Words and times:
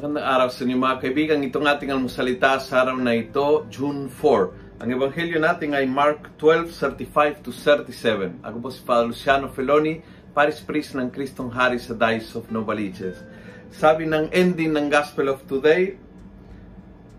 araw 0.00 0.48
sa 0.48 0.64
inyo 0.64 0.80
mga 0.80 0.96
kaibigan. 1.04 1.44
Itong 1.44 1.68
ating 1.68 1.92
almusalita 1.92 2.56
sa 2.56 2.88
araw 2.88 2.96
na 2.96 3.12
ito, 3.12 3.68
June 3.68 4.08
4. 4.08 4.80
Ang 4.80 4.96
ebanghelyo 4.96 5.36
natin 5.36 5.76
ay 5.76 5.84
Mark 5.84 6.40
12:35 6.40 7.44
to 7.44 7.52
37. 7.52 8.40
Ako 8.40 8.56
po 8.64 8.72
si 8.72 8.80
Father 8.80 9.12
Luciano 9.12 9.52
Feloni, 9.52 10.00
Paris 10.32 10.64
Priest 10.64 10.96
ng 10.96 11.12
Kristong 11.12 11.52
Hari 11.52 11.76
sa 11.76 11.92
Diocese 11.92 12.32
of 12.32 12.48
Novaliches. 12.48 13.20
Sabi 13.68 14.08
ng 14.08 14.32
ending 14.32 14.72
ng 14.72 14.88
Gospel 14.88 15.28
of 15.28 15.44
today, 15.44 16.00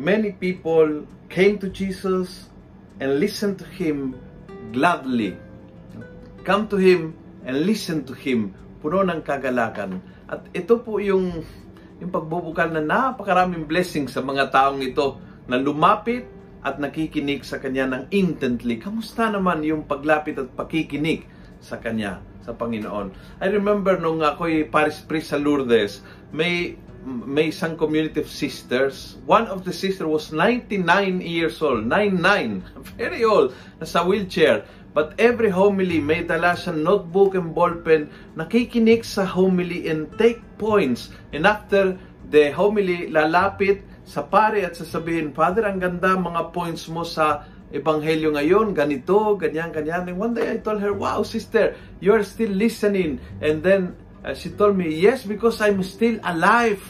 many 0.00 0.32
people 0.32 1.04
came 1.28 1.60
to 1.60 1.68
Jesus 1.68 2.48
and 2.96 3.20
listened 3.20 3.60
to 3.60 3.68
Him 3.68 4.16
gladly. 4.72 5.36
Come 6.48 6.64
to 6.72 6.80
Him 6.80 7.12
and 7.44 7.60
listen 7.60 8.08
to 8.08 8.16
Him. 8.16 8.56
Puno 8.80 9.04
ng 9.04 9.20
kagalakan. 9.20 10.00
At 10.32 10.48
ito 10.56 10.80
po 10.80 10.96
yung 10.96 11.44
yung 12.00 12.10
pagbubukal 12.10 12.72
na 12.72 12.80
napakaraming 12.80 13.68
blessing 13.68 14.08
sa 14.08 14.24
mga 14.24 14.48
taong 14.48 14.80
ito 14.80 15.20
na 15.44 15.60
lumapit 15.60 16.24
at 16.64 16.80
nakikinig 16.80 17.44
sa 17.44 17.60
Kanya 17.60 17.88
ng 17.88 18.02
intently. 18.12 18.80
Kamusta 18.80 19.28
naman 19.28 19.64
yung 19.64 19.84
paglapit 19.84 20.36
at 20.40 20.48
pakikinig 20.56 21.28
sa 21.60 21.76
Kanya, 21.76 22.20
sa 22.40 22.56
Panginoon? 22.56 23.40
I 23.40 23.48
remember 23.52 24.00
nung 24.00 24.24
ako'y 24.24 24.68
Paris 24.68 25.00
Priest 25.04 25.32
sa 25.32 25.38
Lourdes, 25.40 26.00
may 26.32 26.76
may 27.00 27.48
isang 27.48 27.80
community 27.80 28.20
of 28.20 28.28
sisters. 28.28 29.16
One 29.24 29.48
of 29.48 29.64
the 29.64 29.72
sisters 29.72 30.04
was 30.04 30.36
99 30.36 31.24
years 31.24 31.56
old. 31.64 31.88
99. 31.88 32.60
Very 33.00 33.24
old. 33.24 33.56
Nasa 33.80 34.04
wheelchair. 34.04 34.68
But 34.90 35.14
every 35.22 35.54
homily, 35.54 36.02
may 36.02 36.26
dala 36.26 36.58
siya 36.58 36.74
notebook 36.74 37.38
and 37.38 37.54
ballpen, 37.54 38.10
nakikinig 38.34 39.06
sa 39.06 39.22
homily 39.22 39.86
and 39.86 40.10
take 40.18 40.42
points. 40.58 41.14
And 41.30 41.46
after 41.46 41.94
the 42.26 42.50
homily, 42.50 43.06
lalapit 43.06 43.86
sa 44.02 44.26
pare 44.26 44.66
at 44.66 44.74
sasabihin, 44.74 45.30
Father, 45.30 45.62
ang 45.62 45.78
ganda 45.78 46.18
mga 46.18 46.50
points 46.50 46.90
mo 46.90 47.06
sa 47.06 47.46
Ebanghelyo 47.70 48.34
ngayon, 48.34 48.74
ganito, 48.74 49.38
ganyan, 49.38 49.70
ganyan. 49.70 50.10
And 50.10 50.18
one 50.18 50.34
day 50.34 50.50
I 50.50 50.58
told 50.58 50.82
her, 50.82 50.90
wow, 50.90 51.22
sister, 51.22 51.78
you're 52.02 52.26
still 52.26 52.50
listening. 52.50 53.22
And 53.38 53.62
then 53.62 53.94
uh, 54.26 54.34
she 54.34 54.50
told 54.50 54.74
me, 54.74 54.90
yes, 54.90 55.22
because 55.22 55.62
I'm 55.62 55.86
still 55.86 56.18
alive. 56.26 56.82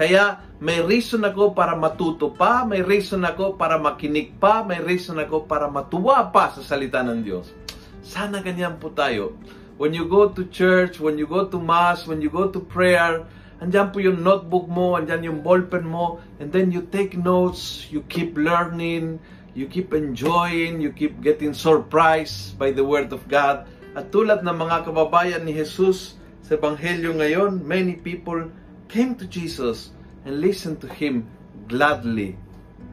Kaya 0.00 0.40
may 0.64 0.80
reason 0.80 1.20
ako 1.28 1.52
para 1.52 1.76
matuto 1.76 2.32
pa, 2.32 2.64
may 2.64 2.80
reason 2.80 3.20
ako 3.20 3.60
para 3.60 3.76
makinig 3.76 4.32
pa, 4.40 4.64
may 4.64 4.80
reason 4.80 5.20
ako 5.20 5.44
para 5.44 5.68
matuwa 5.68 6.24
pa 6.32 6.48
sa 6.56 6.64
salita 6.64 7.04
ng 7.04 7.20
Diyos. 7.20 7.52
Sana 8.00 8.40
ganyan 8.40 8.80
po 8.80 8.88
tayo. 8.96 9.36
When 9.76 9.92
you 9.92 10.08
go 10.08 10.32
to 10.32 10.48
church, 10.48 10.96
when 11.04 11.20
you 11.20 11.28
go 11.28 11.44
to 11.52 11.60
mass, 11.60 12.08
when 12.08 12.24
you 12.24 12.32
go 12.32 12.48
to 12.48 12.64
prayer, 12.64 13.28
andyan 13.60 13.92
po 13.92 14.00
yung 14.00 14.24
notebook 14.24 14.72
mo, 14.72 14.96
andyan 14.96 15.20
yung 15.20 15.44
ballpen 15.44 15.84
mo, 15.84 16.16
and 16.40 16.48
then 16.48 16.72
you 16.72 16.80
take 16.88 17.12
notes, 17.20 17.84
you 17.92 18.00
keep 18.08 18.32
learning, 18.40 19.20
you 19.52 19.68
keep 19.68 19.92
enjoying, 19.92 20.80
you 20.80 20.96
keep 20.96 21.20
getting 21.20 21.52
surprised 21.52 22.56
by 22.56 22.72
the 22.72 22.80
Word 22.80 23.12
of 23.12 23.20
God. 23.28 23.68
At 23.92 24.08
tulad 24.08 24.48
ng 24.48 24.56
mga 24.64 24.88
kababayan 24.88 25.44
ni 25.44 25.52
Jesus 25.52 26.16
sa 26.40 26.56
Ebanghelyo 26.56 27.20
ngayon, 27.20 27.60
many 27.68 28.00
people 28.00 28.48
came 28.90 29.14
to 29.14 29.24
Jesus 29.24 29.94
and 30.26 30.42
listened 30.42 30.82
to 30.82 30.90
Him 30.90 31.30
gladly. 31.70 32.34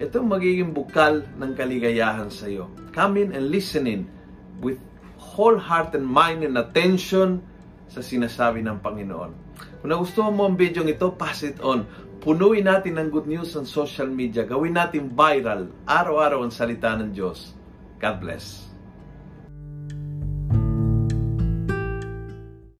Ito 0.00 0.22
magiging 0.22 0.72
bukal 0.72 1.26
ng 1.36 1.52
kaligayahan 1.58 2.32
sa 2.32 2.48
iyo. 2.48 2.70
Come 2.94 3.20
in 3.20 3.34
and 3.36 3.50
listening 3.50 4.08
with 4.62 4.80
whole 5.20 5.58
heart 5.58 5.92
and 5.92 6.06
mind 6.06 6.46
and 6.46 6.56
attention 6.56 7.44
sa 7.90 8.00
sinasabi 8.00 8.64
ng 8.64 8.80
Panginoon. 8.80 9.32
Kung 9.82 9.90
nagustuhan 9.90 10.32
mo 10.32 10.46
ang 10.46 10.56
video 10.56 10.86
ito, 10.86 11.10
pass 11.12 11.42
it 11.42 11.58
on. 11.60 11.84
Punuin 12.22 12.70
natin 12.70 12.96
ng 12.96 13.08
good 13.10 13.26
news 13.26 13.52
sa 13.56 13.66
social 13.66 14.08
media. 14.08 14.46
Gawin 14.46 14.78
natin 14.78 15.10
viral. 15.12 15.68
Araw-araw 15.84 16.46
ang 16.46 16.52
salita 16.54 16.94
ng 16.94 17.10
Diyos. 17.10 17.52
God 17.98 18.16
bless. 18.22 18.69